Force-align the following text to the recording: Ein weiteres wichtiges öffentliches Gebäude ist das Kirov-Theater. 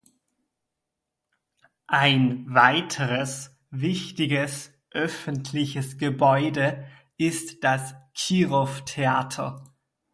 Ein 1.85 2.51
weiteres 2.55 3.55
wichtiges 3.69 4.73
öffentliches 4.89 5.99
Gebäude 5.99 6.87
ist 7.19 7.63
das 7.63 7.93
Kirov-Theater. 8.15 9.63